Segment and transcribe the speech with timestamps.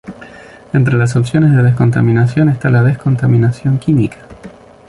[0.73, 4.17] Entre las opciones de descontaminación está la descontaminación química.